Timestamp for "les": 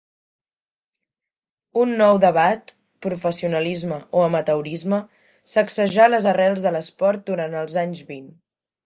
6.11-6.29